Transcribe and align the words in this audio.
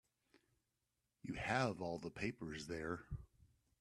You 1.21 1.35
have 1.35 1.79
all 1.79 1.99
the 1.99 2.09
papers 2.09 2.65
there. 2.65 3.03